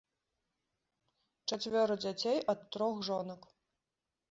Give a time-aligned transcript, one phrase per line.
[1.51, 3.41] Чацвёра дзяцей ад трох жонак.